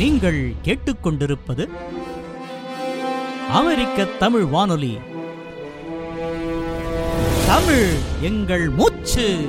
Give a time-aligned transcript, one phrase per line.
[0.00, 1.68] நீங்கள் கேட்டுக்கொண்டிருப்பது
[3.48, 4.98] அமெரிக்க தமிழ் வானொலி.
[7.46, 7.88] தமிழ்
[8.20, 9.48] எங்கள் மூச்சு.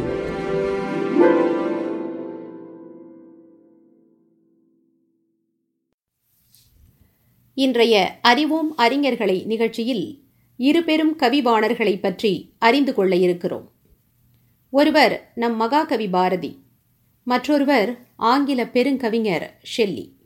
[7.53, 10.23] இன்றைய அறிவோம் அறிஞர்களை நிகழ்ச்சியில்
[10.57, 11.15] இரு பெரும்
[12.01, 13.71] பற்றி அறிந்து கொள்ள இருக்கிறோம்.
[14.69, 16.63] ஒருவர் நம் மகாகவி பாரதி
[17.23, 20.19] மற்றொருவர் ஆங்கில பெருங்கவிஞர் ஷெல்லி.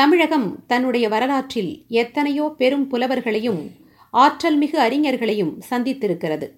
[0.00, 3.70] தமிழகம் தன்னுடைய வரலாற்றில் எத்தனையோ பெரும் புலவர்களையும்
[4.10, 6.48] ஆற்றல் மிகு அறிஞர்களையும் சந்தித்திருக்கிறது.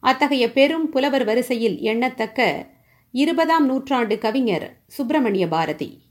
[0.00, 2.66] அத்தகைய பெரும் புலவர் வரிசையில் எண்ணத்தக்க
[3.10, 6.02] இருபதாம் நூற்றாண்டு கவிஞர் சுப்பிரமணிய பாரதி.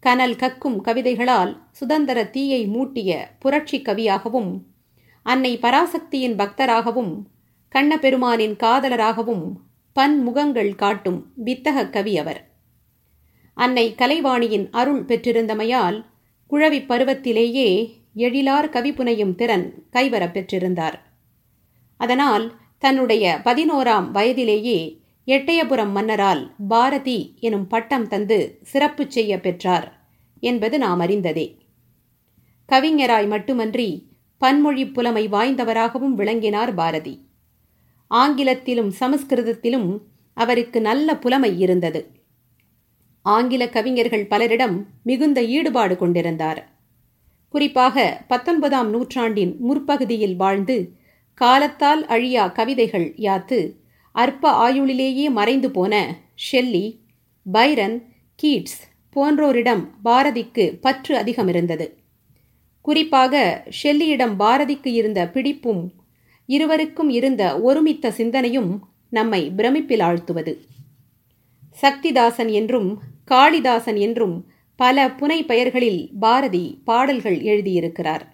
[0.00, 4.60] கனல் கக்கும் கவிதைகளால் சுதந்திர தீயை மூட்டிய புரட்சி கவியாகவும்
[5.22, 7.14] அன்னை பராசக்தியின் பக்தராகவும்
[7.74, 9.52] கண்ணபெருமானின் காதலராகவும்
[10.00, 12.53] பன்முகங்கள் காட்டும் வித்தக கவி அவர்.
[13.54, 16.04] அன்னை கலைவாணியின் அருள் பெற்றிருந்தமையால்
[16.50, 20.94] குழவி பருவத்திலேயே எழிலார் கவிப்புனையும் திறன் கைவரப் பெற்றிருந்தார்.
[21.96, 30.06] அதனால் தன்னுடைய பதினோராம் வயதிலேயே எட்டயபுரம் மன்னரால் பாரதி எனும் பட்டம் தந்து சிறப்பு செய்ய பெற்றார்
[30.40, 31.58] என்பது நாம் அறிந்ததே.
[32.72, 37.28] கவிஞராய் மட்டுமன்றி பன்மொழி புலமை வாய்ந்தவராகவும் விளங்கினார் பாரதி.
[38.08, 39.98] ஆங்கிலத்திலும் சமஸ்கிருதத்திலும்
[40.34, 42.23] அவருக்கு நல்ல புலமை இருந்தது.
[43.24, 46.60] ஆங்கில கவிஞர்கள் பலரிடம் மிகுந்த ஈடுபாடு கொண்டிருந்தார்.
[47.54, 50.76] குறிப்பாக பத்தொன்பதாம் நூற்றாண்டின் முற்பகுதியில் வாழ்ந்து
[51.40, 53.58] காலத்தால் அழியா கவிதைகள் யாத்து
[54.12, 55.94] அற்ப ஆயுளிலேயே மறைந்து போன
[56.46, 56.86] ஷெல்லி
[57.52, 57.96] பைரன்
[58.42, 58.80] கீட்ஸ்
[59.16, 61.86] போன்றோரிடம் பாரதிக்கு பற்று அதிகம் இருந்தது
[62.80, 63.34] குறிப்பாக
[63.82, 65.82] ஷெல்லியிடம் பாரதிக்கு இருந்த பிடிப்பும்
[66.46, 68.70] இருவருக்கும் இருந்த ஒருமித்த சிந்தனையும்
[69.10, 70.52] நம்மை பிரமிப்பில் ஆழ்த்துவது.
[71.82, 74.36] சக்திதாசன் என்றும் காளிதாசன் என்றும்
[74.76, 78.24] பல புனை பெயர்களில் பாரதி பாடல்கள் எழுதியிருக்கிறார்.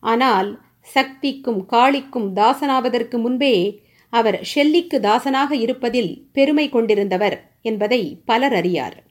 [0.00, 9.06] ஆனால் சக்திக்கும் காளிக்கும் தாசனாவதற்கு முன்பே அவர் ஷெல்லிக்கு தாசனாக இருப்பதில் பெருமை கொண்டிருந்தவர் என்பதை பலர் அறியார்.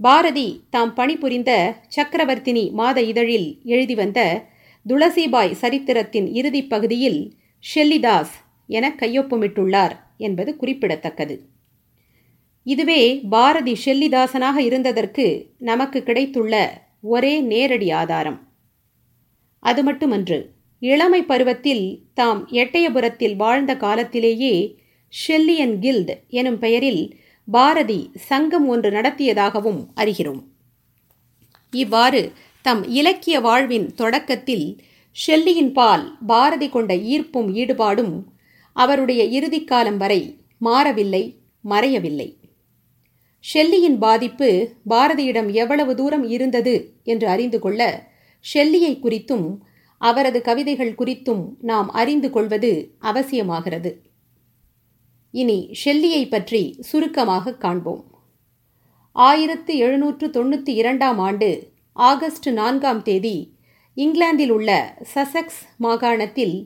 [0.00, 4.44] பாரதி தாம் பணிபுரிந்த சக்கரவர்த்தினி மாத இதழில் எழுதி வந்த
[4.86, 7.20] துளசிபாய் சரித்திரத்தின் இறுதிப் பகுதியில்
[7.74, 8.34] ஷெல்லிதாஸ்
[8.66, 11.36] என கையொப்பமிட்டுள்ளார் என்பது குறிப்பிடத்தக்கது.
[12.66, 13.02] இதுவே
[13.34, 15.26] பாரதி ஷெல்லிதாசனாக இருந்ததற்கு
[15.58, 16.54] நமக்கு கிடைத்துள்ள
[17.00, 18.38] ஒரே நேரடி ஆதாரம்.
[19.58, 20.38] அது மட்டுமன்று
[20.78, 21.84] இளமை பருவத்தில்
[22.14, 24.54] தாம் எட்டயபுரத்தில் வாழ்ந்த காலத்திலேயே
[25.12, 27.02] ஷெல்லியன் கில்ட் எனும் பெயரில்
[27.48, 30.42] பாரதி சங்கம் ஒன்று நடத்தியதாகவும் அறிகிறோம்.
[31.70, 34.66] இவ்வாறு தம் இலக்கிய வாழ்வின் தொடக்கத்தில்
[35.16, 38.14] ஷெல்லியின் பால் பாரதி கொண்ட ஈர்ப்பும் ஈடுபாடும்
[38.72, 40.20] அவருடைய இறுதிக்காலம் வரை
[40.58, 41.24] மாறவில்லை
[41.64, 42.28] மறையவில்லை.
[43.44, 44.48] ஷெல்லியின் பாதிப்பு
[44.88, 46.74] பாரதியிடம் எவ்வளவு தூரம் இருந்தது
[47.04, 48.10] என்று அறிந்து கொள்ள
[48.44, 49.46] ஷெல்லியை குறித்தும்
[50.00, 53.90] அவரது கவிதைகள் குறித்தும் நாம் அறிந்து கொள்வது அவசியமாகிறது.
[55.34, 58.02] இனி ஷெல்லியை பற்றி சுருக்கமாக காண்போம்.
[59.16, 61.50] ஆயிரத்து எழுநூற்று தொண்ணூற்றி இரண்டாம் ஆண்டு
[61.96, 63.36] ஆகஸ்ட் நான்காம் தேதி
[63.96, 64.70] இங்கிலாந்தில் உள்ள
[65.14, 66.56] சசக்ஸ் மாகாணத்தில்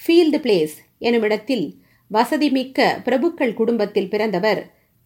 [0.00, 1.66] ஃபீல்டு பிளேஸ் எனுமிடத்தில்
[2.10, 4.60] வசதிமிக்க பிரபுக்கள் குடும்பத்தில் பிறந்தவர்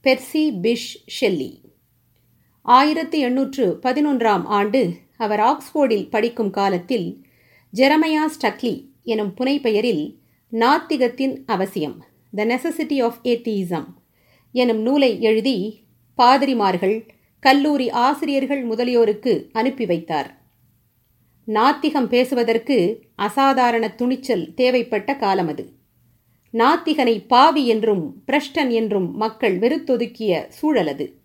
[0.04, 1.60] பெர்சி பிஷ் ஷெல்லி.
[2.62, 7.26] ஆயிரத்தி எண்ணூற்று பதினொன்றாம் ஆண்டு அவர் ஆக்ஸ்போர்டில் படிக்கும் காலத்தில்
[7.74, 10.16] ஜெரமையா ஸ்டக்லி எனும் புனைப்பெயரில்
[10.52, 12.04] நாத்திகத்தின் அவசியம்
[12.34, 13.86] த நெசசிட்டி ஆஃப் ஏத்தீசம்
[14.52, 15.84] எனும் நூலை எழுதி
[16.18, 17.08] பாதிரிமார்கள்
[17.40, 20.42] கல்லூரி ஆசிரியர்கள் முதலியோருக்கு அனுப்பி வைத்தார்.
[21.46, 25.80] நாத்திகம் பேசுவதற்கு அசாதாரண துணிச்சல் தேவைப்பட்ட காலம் அது.
[26.54, 31.20] நாத்திகனை பாவி என்றும் பிரஷ்டன் என்றும் மக்கள் வெறுத்தொதுக்கிய சூழல் அது.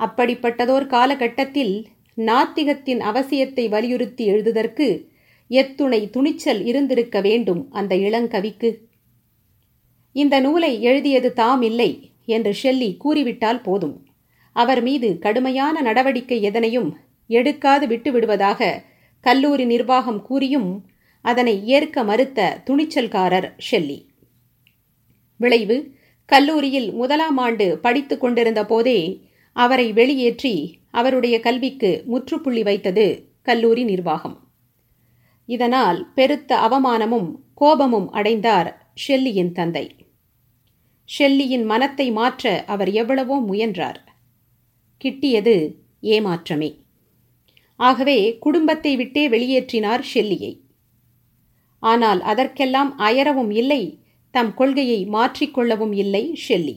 [0.00, 1.86] அப்படிப்பட்டதோர் காலகட்டத்தில்
[2.16, 5.08] நாத்திகத்தின் அவசியத்தை வலியுறுத்தி எழுதுதற்கு
[5.48, 8.88] எத்துணை துணிச்சல் இருந்திருக்க வேண்டும் அந்த இளங்கவிக்கு.
[10.12, 14.06] இந்த நூலை எழுதியது தாம் இல்லை என்று ஷெல்லி கூறிவிட்டால் போதும்.
[14.52, 16.96] அவர் மீது கடுமையான நடவடிக்கை எதனையும்
[17.26, 18.82] எடுக்காது விட்டுவிடுவதாக
[19.20, 20.86] கல்லூரி நிர்வாகம் கூறியும்
[21.22, 24.12] அதனை ஏற்க மறுத்த துணிச்சல்காரர் ஷெல்லி.
[25.44, 25.76] விளைவு
[26.30, 28.98] கல்லூரியில் முதலாம் ஆண்டு படித்து கொண்டிருந்த போதே
[29.56, 30.54] அவரை வெளியேற்றி
[30.90, 33.06] அவருடைய கல்விக்கு முற்றுப்புள்ளி வைத்தது
[33.42, 34.36] கல்லூரி நிர்வாகம்.
[35.48, 38.70] இதனால் பெருத்த அவமானமும் கோபமும் அடைந்தார்
[39.02, 39.86] ஷெல்லியின் தந்தை.
[41.08, 44.00] ஷெல்லியின் மனத்தை மாற்ற அவர் எவ்வளவோ முயன்றார்.
[45.00, 45.56] கிட்டியது
[46.14, 46.70] ஏமாற்றமே.
[47.80, 50.52] ஆகவே குடும்பத்தை விட்டே வெளியேற்றினார் ஷெல்லியை.
[51.82, 53.82] ஆனால் அதற்கெல்லாம் அயரவும் இல்லை
[54.34, 56.76] தம் கொள்கையை மாற்றிக்கொள்ளவும் இல்லை ஷெல்லி.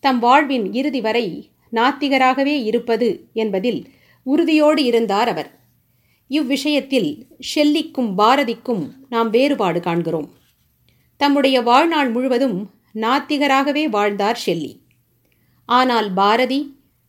[0.00, 3.90] தம் வாழ்வின் இறுதி வரை நாத்திகராகவே இருப்பது என்பதில்
[4.22, 5.50] உறுதியோடு இருந்தார் அவர்.
[6.28, 10.28] இவ்விஷயத்தில் ஷெல்லிக்கும் பாரதிக்கும் நாம் வேறுபாடு காண்கிறோம்.
[11.16, 14.72] தம்முடைய வாழ்நாள் முழுவதும் நாத்திகராகவே வாழ்ந்தார் ஷெல்லி.
[15.64, 16.60] ஆனால் பாரதி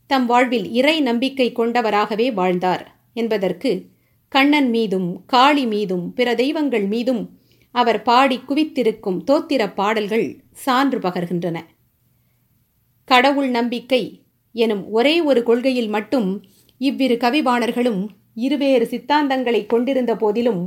[0.07, 2.83] தம் வாழ்வில் இறை நம்பிக்கை கொண்டவராகவே வாழ்ந்தார்
[3.13, 3.71] என்பதற்கு
[4.27, 7.36] கண்ணன் மீதும் காளி மீதும் பிற தெய்வங்கள் மீதும்
[7.79, 11.57] அவர் பாடி குவித்திருக்கும் தோத்திர பாடல்கள் சான்று பகர்கின்றன.
[13.03, 14.03] கடவுள் நம்பிக்கை
[14.55, 16.29] எனும் ஒரே ஒரு கொள்கையில் மட்டும்
[16.81, 18.01] இவ்விரு கவிபாணர்களும்
[18.33, 20.63] இருவேறு சித்தாந்தங்களை கொண்டிருந்த போதிலும்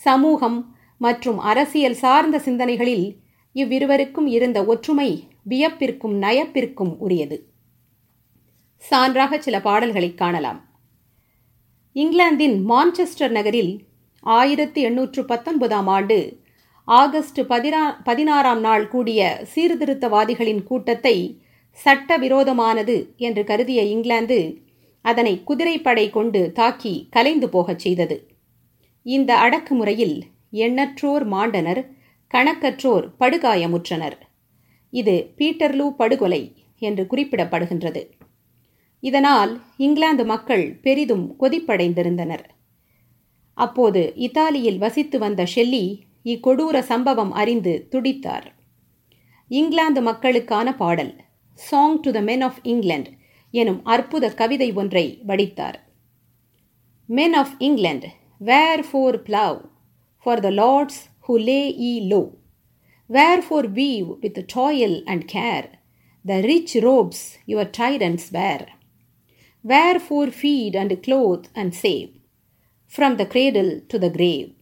[0.00, 0.58] சமூகம்
[0.98, 3.06] மற்றும் அரசியல் சார்ந்த சிந்தனைகளில்
[3.54, 5.10] இவ்விருவருக்கும் இருந்த ஒற்றுமை
[5.48, 7.36] வியப்பிற்கும் நயப்பிற்கும் உரியது.
[8.82, 10.60] சான்றாக சில பாடல்களை காணலாம்.
[11.96, 13.72] இங்கிலாந்தின் மான்செஸ்டர் நகரில்
[14.20, 16.38] ஆயிரத்தி எண்ணூற்று பத்தொன்பதாம் ஆண்டு
[16.84, 21.42] ஆகஸ்ட் பதினா பதினாறாம் நாள் கூடிய சீர்திருத்தவாதிகளின் கூட்டத்தை
[21.84, 24.62] சட்டவிரோதமானது என்று கருதிய இங்கிலாந்து
[25.02, 28.28] அதனை குதிரைப்படை கொண்டு தாக்கி கலைந்து போகச் செய்தது.
[29.02, 30.22] இந்த அடக்குமுறையில்
[30.52, 31.82] எண்ணற்றோர் மாண்டனர்
[32.34, 34.16] கணக்கற்றோர் படுகாயமுற்றனர்.
[34.90, 38.02] இது பீட்டர்லூ படுகொலை என்று குறிப்பிடப்படுகின்றது.
[39.00, 42.46] இதனால் இங்கிலாந்து மக்கள் பெரிதும் கொதிப்படைந்திருந்தனர்.
[43.64, 45.84] அப்போது இத்தாலியில் வசித்து வந்த ஷெல்லி
[46.32, 48.46] இக்கொடூர சம்பவம் அறிந்து துடித்தார்.
[49.50, 51.12] இங்கிலாந்து மக்களுக்கான பாடல்
[51.58, 53.12] song to the men of England
[53.54, 55.78] எனும் அற்புத கவிதை ஒன்றை வடித்தார்.
[57.08, 58.10] Men of England
[58.88, 59.58] wherefore plough
[60.26, 62.22] for the lords who lay ye low
[63.46, 65.66] wherefore weave with toil and care
[66.24, 68.64] the rich robes your tyrants wear
[70.04, 72.08] wherefore feed and clothe and save
[72.96, 74.52] from the cradle to the grave,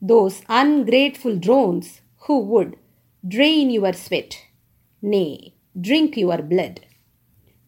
[0.00, 2.76] those ungrateful drones who would
[3.26, 4.32] drain your sweat,
[5.00, 6.80] nay, drink your blood.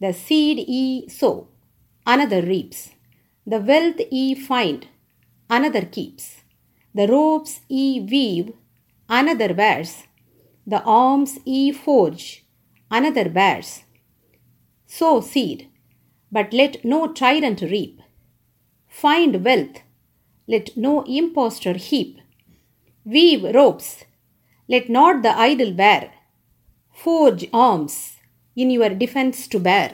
[0.00, 1.46] The seed ye sow,
[2.04, 2.90] another reaps.
[3.46, 4.88] The wealth ye find,
[5.48, 6.42] another keeps.
[6.92, 8.52] The ropes ye weave,
[9.08, 10.04] another wears.
[10.66, 12.44] The arms ye forge,
[12.90, 13.84] another bears.
[14.86, 15.68] Sow seed,
[16.32, 18.00] but let no tyrant reap.
[18.88, 19.83] Find wealth,
[20.48, 22.18] let no impostor heap.
[23.06, 24.04] Weave ropes,
[24.68, 26.12] let not the idle bear.
[26.92, 27.94] Forge arms
[28.56, 29.90] in your defense to bear.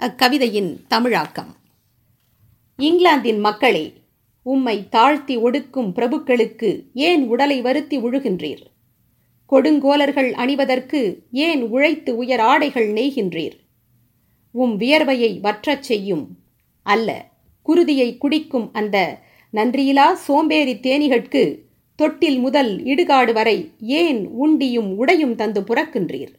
[0.00, 1.50] அக்கவிதையின் தமிழாக்கம்
[2.78, 3.86] இங்கிலாந்தின் மக்களே
[4.46, 8.62] உம்மை தாழ்த்தி ஒடுக்கும் பிரபுக்களுக்கு ஏன் உடலை வருத்தி உழுகின்றீர்
[9.52, 11.00] கொடுங்கோலர்கள் அணிவதற்கு
[11.46, 13.56] ஏன் உழைத்து உயர் ஆடைகள் நெய்கின்றீர்
[14.54, 16.24] உம் வியர்வையை வற்றச் செய்யும்
[16.82, 17.10] அல்ல
[17.62, 19.22] குருதியை குடிக்கும் அந்த
[19.54, 26.32] நன்றியிலா சோம்பேறி தேனிகட்கு தொட்டில் முதல் இடுகாடு வரை ஏன் உண்டியும் உடையும் தந்து புறக்கின்றீர்?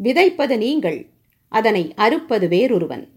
[0.00, 1.06] விதைப்பது நீங்கள்
[1.48, 3.08] அதனை அறுப்பது வேறொருவன்.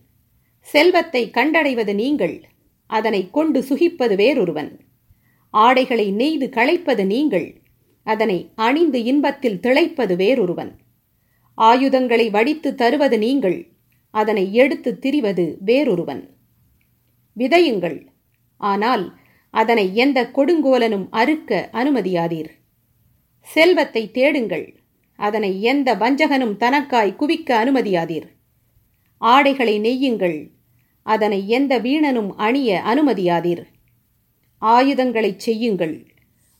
[0.61, 2.43] செல்வத்தை கண்டடைவது நீங்கள்
[2.87, 4.79] அதனை கொண்டு சுகிப்பது வேறொருவன்.
[5.49, 7.61] ஆடைகளை நெய்து களைப்பது நீங்கள்
[8.03, 10.71] அதனை அணிந்து இன்பத்தில் திளைப்பது வேறொருவன்.
[11.57, 13.69] ஆயுதங்களை வடித்து தருவது நீங்கள்
[14.11, 16.23] அதனை எடுத்து திரிவது வேறொருவன்.
[17.37, 18.07] விதையுங்கள்.
[18.57, 19.17] ஆனால்
[19.49, 22.49] அதனை எந்த கொடுங்கோலனும் அறுக்க அனுமதியாதீர்.
[23.41, 24.79] செல்வத்தை தேடுங்கள்.
[25.19, 28.27] அதனை எந்த வஞ்சகனும் தனக்காய் குவிக்க அனுமதியாதீர்.
[29.17, 30.49] ஆடைகளை நெய்யுங்கள்.
[31.03, 33.63] அதனை எந்த வீணனும் அணிய அனுமதியாதீர்.
[34.61, 36.07] ஆயுதங்களைச் செய்யுங்கள்.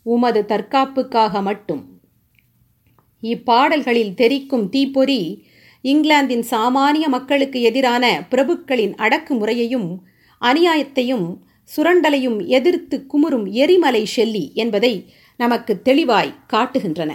[0.01, 1.83] உமது தற்காப்புக்காக மட்டும்.
[3.23, 5.45] இப்பாடல்களில் தெரிக்கும் தீப்பொறி
[5.81, 9.89] இங்கிலாந்தின் சாமானிய மக்களுக்கு எதிரான பிரபுக்களின் அடக்குமுறையையும்
[10.41, 11.37] அநியாயத்தையும்
[11.77, 17.11] சுரண்டலையும் எதிர்த்து குமுறும் எரிமலை ஷெல்லி என்பதை நமக்கு தெளிவாய் காட்டுகின்றன.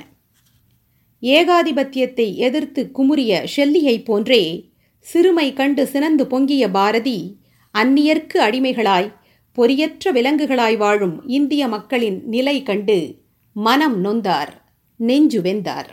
[1.23, 7.37] ஏகாதிபத்தியத்தை எதிர்த்து குமுறிய ஷெல்லியைப் போன்றே சிறுமை கண்டு சினந்து பொங்கிய பாரதி
[7.79, 9.13] அந்நியர்க்கு அடிமைகளாய்
[9.53, 13.15] பொறியற்ற விலங்குகளாய் வாழும் இந்திய மக்களின் நிலை கண்டு
[13.53, 14.49] மனம் நொந்தார்
[14.97, 15.89] நெஞ்சு வெந்தார்.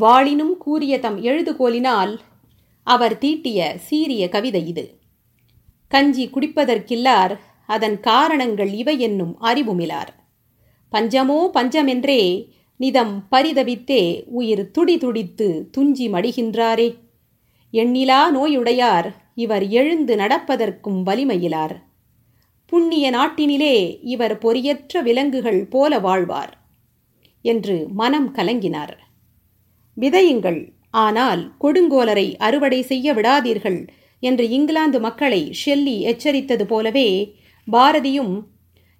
[0.00, 2.18] வாளினும் கூறிய தம் எழுதுகோலினால்
[2.82, 5.01] அவர் தீட்டிய சீரிய கவிதை இது.
[5.92, 7.32] கஞ்சி குடிப்பதற்கில்லார்
[7.68, 10.10] அதன் காரணங்கள் இவை என்னும் அறிவுமிலார்.
[10.92, 12.22] பஞ்சமோ பஞ்சமென்றே
[12.80, 14.02] நிதம் பரிதவித்தே
[14.38, 16.88] உயிர் துடி துடித்து துஞ்சி மடிகின்றாரே.
[17.72, 21.74] எண்ணிலா நோயுடையார் இவர் எழுந்து நடப்பதற்கும் வலிமையிலார்.
[22.72, 26.52] புண்ணிய நாட்டினிலே இவர் பொறியற்ற விலங்குகள் போல வாழ்வார்
[27.44, 28.94] என்று மனம் கலங்கினார்.
[29.96, 30.60] விதையுங்கள்
[31.04, 33.80] ஆனால் கொடுங்கோலரை அறுவடை செய்ய விடாதீர்கள்
[34.22, 37.34] என்று இங்கிலாந்து மக்களை ஷெல்லி எச்சரித்தது போலவே
[37.72, 38.42] பாரதியும்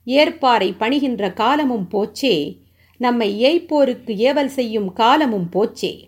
[0.05, 2.59] ஏற்பாரை பணிகின்ற காலமும் போச்சே
[2.99, 6.03] நம்மை ஏய்ப்போருக்கு ஏவல் செய்யும் காலமும் போச்சே.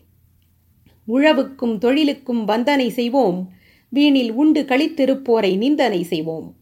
[1.09, 3.53] உழவுக்கும் தொழிலுக்கும் வந்தனை செய்வோம்
[3.95, 6.55] வீணில் உண்டு கழித்திருப்போரை நிந்தனை செய்வோம்.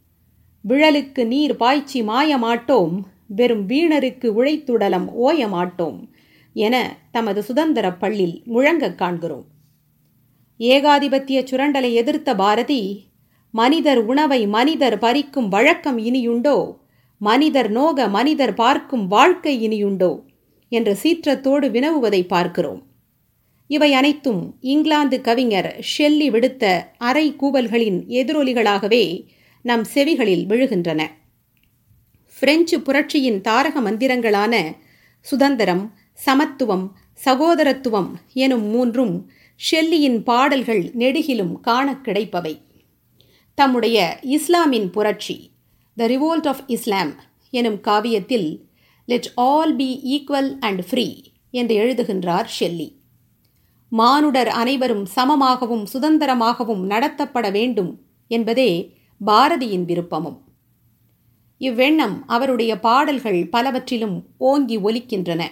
[0.68, 6.08] விழலுக்கு நீர் பாய்ச்சி மாயமாட்டோம் வெறும் வீணருக்கு உழைத்துடலம் ஓயமாட்டோம்
[6.52, 9.46] என தமது சுதந்திர பள்ளில் முழங்கக் காண்கிறோம்.
[10.62, 12.82] ஏகாதிபத்திய சுரண்டலை எதிர்த்த பாரதி
[13.54, 16.56] மனிதர் உணவை மனிதர் பறிக்கும் வழக்கம் இனியுண்டோ?
[17.20, 20.20] மனிதர் நோக மனிதர் பார்க்கும் வாழ்க்கை இனியுண்டோ?
[20.68, 22.80] என்ற சீற்றத்தோடு வினவுவதை பார்க்கிறோம்.
[23.66, 26.64] இவை அனைத்தும் இங்கிலாந்து கவிஞர் ஷெல்லி விடுத்த
[26.98, 29.04] அரை கூவல்களின் எதிரொலிகளாகவே
[29.62, 31.00] நம் செவிகளில் விழுகின்றன.
[32.40, 34.54] பிரெஞ்சு புரட்சியின் தாரக மந்திரங்களான
[35.20, 36.86] சுதந்திரம் சமத்துவம்
[37.24, 39.14] சகோதரத்துவம் எனும் மூன்றும்
[39.56, 42.60] ஷெல்லியின் பாடல்கள் நெடுகிலும் காண கிடைப்பவை.
[43.54, 45.50] தம்முடைய இஸ்லாமின் புரட்சி
[45.96, 47.12] த ரிவோல்ட் ஆஃப் இஸ்லாம்
[47.50, 48.60] எனும் காவியத்தில்
[49.06, 53.00] let all be equal and free என்று எழுதுகின்றார் ஷெல்லி.
[53.88, 60.38] மானுடர் அனைவரும் சமமாகவும் சுதந்திரமாகவும் நடத்தப்பட வேண்டும் என்பதே பாரதியின் விருப்பமும்.
[61.60, 65.42] இவ்வெண்ணம் அவருடைய பாடல்கள் பலவற்றிலும் ஓங்கி ஒலிக்கின்றன.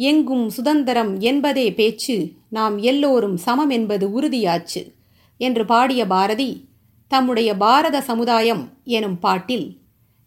[0.00, 2.32] எங்கும் சுதந்திரம் என்பதே பேச்சு.
[2.48, 4.82] நாம் எல்லோரும் சமம் என்பது உறுதியாச்சு.
[5.38, 6.68] என்று பாடிய பாரதி
[7.08, 9.78] தம்முடைய பாரத சமுதாயம் எனும் பாட்டில்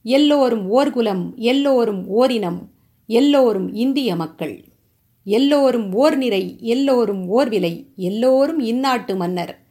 [0.04, 2.60] எல்லோரும் ஓர்குலம் எல்லோரும் ஓரினம்
[3.08, 4.64] எல்லோரும் இந்திய மக்கள்
[5.24, 9.64] எல்லோரும் ஓர் நிறை எல்லோரும் ஓர்விலை எல்லோரும் இந்நாட்டு மன்னர்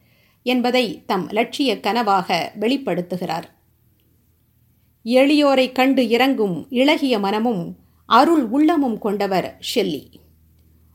[0.43, 3.47] என்பதை தம் லட்சிய கனவாக வெளிப்படுத்துகிறார்.
[5.05, 7.75] எளியோரை கண்டு இறங்கும் இளகிய மனமும்
[8.11, 10.03] அருள் உள்ளமும் கொண்டவர் Shelley.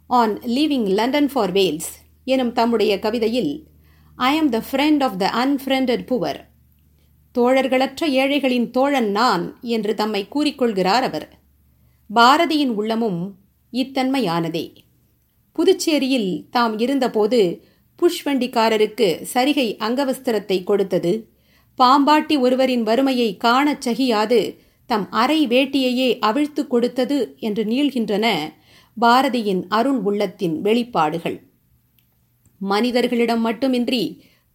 [0.06, 1.92] On leaving London for Wales
[2.24, 3.52] எனும் தம்முடைய கவிதையில்
[4.16, 6.40] I am the friend of the unfriended poor
[7.34, 11.28] தோழர்களற்ற ஏழைகளின் தோழன் நான் என்று தம்மை கூறிக்கொள்கிறார் அவர்.
[12.10, 13.34] பாரதியின் உள்ளமும்
[13.72, 14.66] இத்தன்மையானதே.
[15.56, 17.40] புதுச்சேரியில் தாம் இருந்தபோது
[17.98, 21.12] புஷ்வண்டிக்காரருக்கு சரிகை அங்கவஸ்திரத்தை கொடுத்தது
[21.78, 24.40] பாம்பாட்டி ஒருவரின் வறுமையை காணச் சகியாது
[24.86, 28.26] தம் அரை வேட்டியையே அவிழ்த்து கொடுத்தது என்று நீள்கின்றன
[28.96, 31.38] பாரதியின் அருள் உள்ளத்தின் வெளிப்பாடுகள்.
[32.60, 34.02] மனிதர்களிடம் மட்டுமின்றி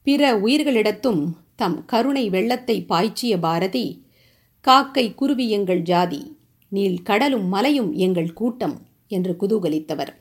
[0.03, 1.21] பிற உயிர்களிடத்தும்
[1.55, 3.85] தம் கருணை வெள்ளத்தை பாய்ச்சிய பாரதி
[4.65, 6.21] காக்கை குருவி எங்கள் ஜாதி
[6.71, 8.75] நீள் கடலும் மலையும் எங்கள் கூட்டம்
[9.07, 10.11] என்று குதூகலித்தவர்.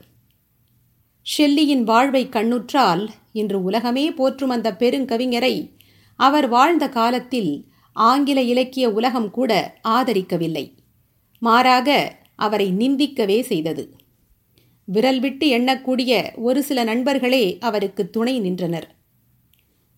[1.26, 3.02] ஷெல்லியின் வாழ்வை கண்ணுற்றால்
[3.32, 5.54] இன்று உலகமே போற்றும் அந்த பெருங்கவிஞரை
[6.20, 7.52] அவர் வாழ்ந்த காலத்தில்
[7.92, 10.72] ஆங்கில இலக்கிய உலகம் கூட ஆதரிக்கவில்லை.
[11.38, 13.96] மாறாக அவரை நிந்திக்கவே செய்தது.
[14.84, 18.94] விரல் விட்டு எண்ணக்கூடிய ஒரு சில நண்பர்களே அவருக்கு துணை நின்றனர்.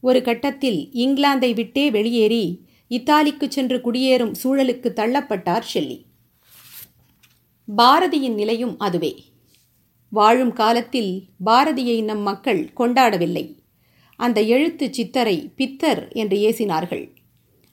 [0.00, 6.02] ஒரு கட்டத்தில் இங்கிலாந்தை விட்டே வெளியேறி இத்தாலிக்கு சென்று குடியேறும் சூழலுக்கு தள்ளப்பட்டார் ஷெல்லி.
[7.76, 9.24] பாரதியின் நிலையும் அதுவே.
[10.08, 13.56] வாழும் காலத்தில் பாரதியை நம் மக்கள் கொண்டாடவில்லை.
[14.16, 17.11] அந்த எழுத்து சித்தரை பித்தர் என்று ஏசினார்கள்.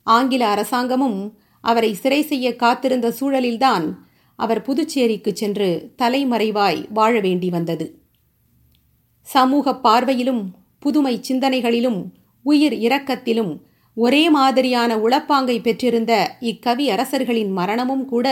[0.09, 1.19] ஆங்கில அரசாங்கமும்
[1.63, 3.85] அவரை சிறை செய்ய காத்திருந்த சூழலில்தான்
[4.39, 5.69] அவர் புதுச்சேரிக்கு சென்று
[6.01, 7.85] தலைமறைவாய் வாழ வேண்டி வந்தது.
[9.27, 10.43] சமூக பார்வையிலும்
[10.79, 11.99] புதுமை சிந்தனைகளிலும்
[12.45, 13.51] உயிர் இரக்கத்திலும்
[13.97, 18.27] ஒரே மாதிரியான உளப்பாங்கை பெற்றிருந்த இக்கவி அரசர்களின் மரணமும் கூட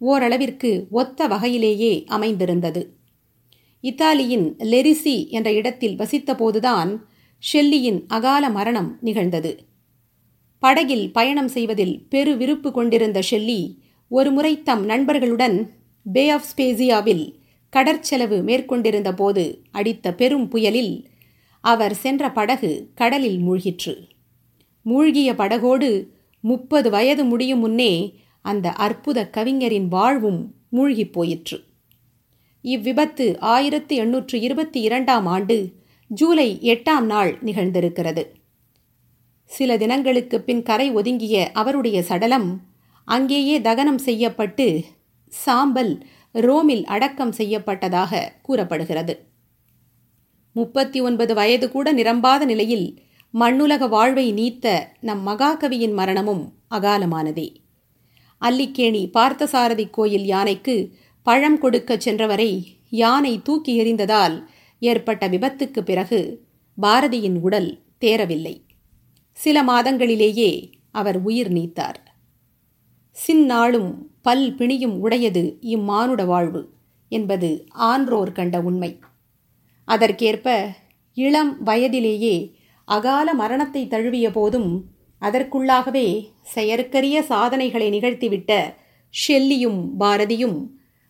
[0.00, 2.82] ஓரளவிற்கு ஒத்த வகையிலேயே அமைந்திருந்தது.
[3.84, 6.90] இத்தாலியின் லெரிசி என்ற இடத்தில் வசித்தபோதுதான்
[7.42, 9.52] ஷெல்லியின் அகால மரணம் நிகழ்ந்தது.
[10.62, 13.60] படகில் பயணம் செய்வதில் பெரு விருப்பு கொண்டிருந்த ஷெல்லி
[14.08, 15.56] ஒருமுறை தம் நண்பர்களுடன்
[16.12, 17.24] பே ஆஃப் ஸ்பேசியாவில்
[17.72, 20.92] கடற்செலவு மேற்கொண்டிருந்த போது அடித்த பெரும் புயலில்
[21.60, 23.94] அவர் சென்ற படகு கடலில் மூழ்கிற்று.
[24.82, 25.88] மூழ்கிய படகோடு
[26.44, 27.92] முப்பது வயது முடியும் முன்னே
[28.42, 30.40] அந்த அற்புத கவிஞரின் வாழ்வும்
[30.72, 31.58] மூழ்கிப் போயிற்று.
[32.64, 35.56] இவ்விபத்து ஆயிரத்து எண்ணூற்று இருபத்தி இரண்டாம் ஆண்டு
[36.10, 38.24] ஜூலை எட்டாம் நாள் நிகழ்ந்திருக்கிறது.
[39.56, 42.60] சில தினங்களுக்கு பின் கரை ஒதுங்கிய அவருடைய சடலம்
[43.04, 44.84] அங்கேயே தகனம் செய்யப்பட்டு
[45.28, 49.14] சாம்பல் ரோமில் அடக்கம் செய்யப்பட்டதாக கூறப்படுகிறது.
[50.52, 52.86] முப்பத்தி ஒன்பது வயது கூட நிரம்பாத நிலையில்
[53.30, 54.66] மண்ணுலக வாழ்வை நீத்த
[55.00, 57.48] நம் மகாகவியின் மரணமும் அகாலமானதே.
[58.40, 60.76] அல்லிக்கேணி பார்த்தசாரதி கோயில் யானைக்கு
[61.22, 62.50] பழம் கொடுக்கச் சென்றவரை
[62.90, 64.36] யானை தூக்கி எறிந்ததால்
[64.78, 66.20] ஏற்பட்ட விபத்துக்கு பிறகு
[66.82, 68.54] பாரதியின் உடல் தேரவில்லை.
[69.32, 72.00] சில மாதங்களிலேயே அவர் உயிர் நீத்தார்.
[73.26, 76.68] சின்னாளும் பல் பிணியும் உடையது இம்மானுட வாழ்வு
[77.08, 78.98] என்பது ஆன்றோர் கண்ட உண்மை.
[79.84, 80.74] அதற்கேற்ப
[81.14, 84.84] இளம் வயதிலேயே அகால மரணத்தை தழுவிய போதும்
[85.20, 88.74] அதற்குள்ளாகவே செயற்கரிய சாதனைகளை நிகழ்த்திவிட்ட
[89.14, 90.66] ஷெல்லியும் பாரதியும்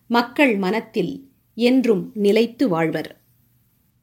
[0.07, 3.22] மக்கள் மனத்தில் என்றும் நிலைத்து வாழ்வர்.